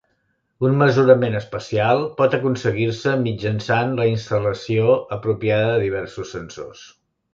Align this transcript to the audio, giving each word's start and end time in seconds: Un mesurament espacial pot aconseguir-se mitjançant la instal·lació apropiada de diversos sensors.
Un 0.67 0.77
mesurament 0.77 1.35
espacial 1.39 2.01
pot 2.21 2.37
aconseguir-se 2.37 3.13
mitjançant 3.27 3.93
la 4.01 4.07
instal·lació 4.15 4.97
apropiada 5.19 5.69
de 5.75 5.79
diversos 5.89 6.35
sensors. 6.39 6.83